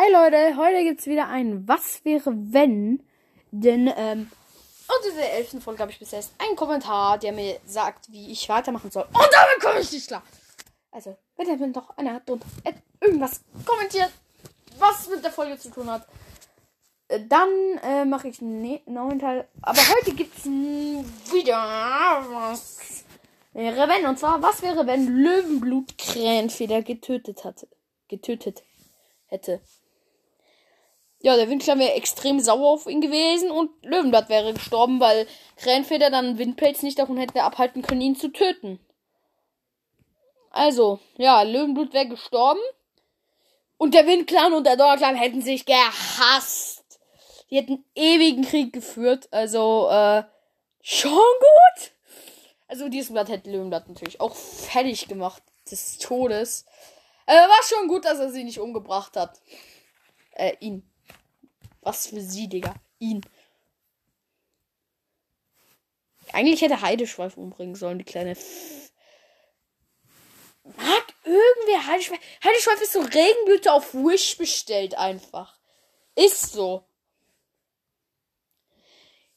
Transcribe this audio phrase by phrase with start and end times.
[0.00, 3.02] Hi Leute, heute gibt's wieder ein Was wäre wenn?
[3.50, 4.30] Denn, ähm,
[4.88, 8.48] unter der elften Folge habe ich bis jetzt einen Kommentar, der mir sagt, wie ich
[8.48, 9.02] weitermachen soll.
[9.02, 10.22] Und damit komme ich nicht klar.
[10.90, 12.46] Also, wenn ihr mir doch einer drunter
[12.98, 14.10] irgendwas kommentiert,
[14.78, 16.06] was mit der Folge zu tun hat,
[17.08, 17.50] äh, dann
[17.82, 19.48] äh, mache ich einen ne neuen Teil.
[19.60, 23.04] Aber heute gibt's wieder was
[23.52, 24.06] wäre wenn.
[24.06, 27.68] Und zwar, was wäre, wenn Löwenblut Krähenfeder getötet hatte?
[28.08, 28.62] Getötet
[29.26, 29.60] hätte.
[31.22, 35.26] Ja, der Windschlag wäre extrem sauer auf ihn gewesen und Löwenblatt wäre gestorben, weil
[35.56, 38.80] Krähenfeder dann Windpelz nicht davon hätte abhalten können, ihn zu töten.
[40.50, 42.60] Also, ja, Löwenblut wäre gestorben.
[43.76, 47.00] Und der Windclan und der Donnerclan hätten sich gehasst.
[47.50, 49.28] Die hätten ewigen Krieg geführt.
[49.30, 50.24] Also, äh,
[50.82, 51.92] schon gut.
[52.66, 55.42] Also, dieses Blatt hätte Löwenblatt natürlich auch fertig gemacht.
[55.70, 56.66] Des Todes.
[57.26, 59.40] Äh, war schon gut, dass er sie nicht umgebracht hat.
[60.32, 60.89] Äh, ihn.
[61.82, 62.74] Was für sie, Digga.
[62.98, 63.22] Ihn.
[66.32, 68.32] Eigentlich hätte Heideschweif umbringen sollen, die kleine.
[68.32, 68.92] F
[70.62, 72.20] Mag irgendwer Heideschweif.
[72.44, 75.58] Heideschweif ist so Regenblüte auf Wish bestellt einfach.
[76.14, 76.84] Ist so.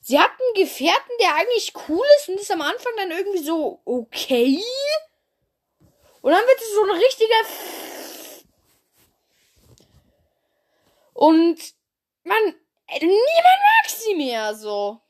[0.02, 3.82] Sie hat einen Gefährten, der eigentlich cool ist und ist am Anfang dann irgendwie so
[3.86, 4.62] okay.
[6.22, 7.40] Und dann wird es so ein richtiger.
[7.42, 8.44] F
[11.14, 11.74] und
[12.24, 12.56] man,
[13.02, 15.02] niemand mag sie mehr so.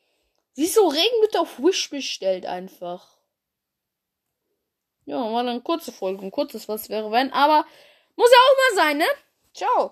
[0.53, 3.17] Sie ist so Regenblüte auf Wish bestellt einfach.
[5.05, 7.65] Ja, war dann kurze Folge, ein kurzes Was wäre wenn, aber
[8.15, 9.05] muss ja auch mal sein, ne?
[9.53, 9.91] Ciao.